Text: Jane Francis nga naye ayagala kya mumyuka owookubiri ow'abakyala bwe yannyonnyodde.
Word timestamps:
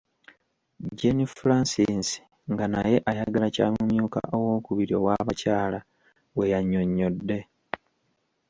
Jane 0.97 1.25
Francis 1.37 2.09
nga 2.51 2.65
naye 2.73 2.95
ayagala 3.09 3.47
kya 3.55 3.67
mumyuka 3.73 4.19
owookubiri 4.35 4.93
ow'abakyala 4.99 5.79
bwe 6.33 6.49
yannyonnyodde. 6.51 7.39